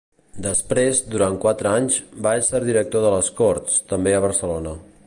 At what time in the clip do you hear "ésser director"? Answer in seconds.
2.41-3.07